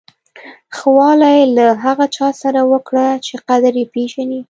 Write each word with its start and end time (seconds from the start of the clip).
ښه 0.75 0.87
والی 0.97 1.39
له 1.55 1.65
هغه 1.83 2.05
چا 2.15 2.27
سره 2.41 2.61
وکړه 2.71 3.07
چې 3.25 3.33
قدر 3.47 3.73
یې 3.81 3.85
پیژني. 3.93 4.39